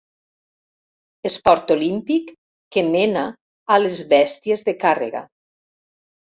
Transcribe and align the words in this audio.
Esport 1.29 1.73
olímpic 1.75 2.31
que 2.77 2.85
mena 2.95 3.27
a 3.77 3.79
les 3.85 4.01
bèsties 4.15 4.65
de 4.71 4.77
càrrega. 4.87 5.23